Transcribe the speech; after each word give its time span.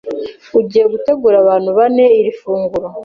Ugiye 0.59 0.85
gutegurira 0.93 1.39
abantu 1.43 1.69
bane 1.77 2.05
iri 2.19 2.31
funguro, 2.39 2.87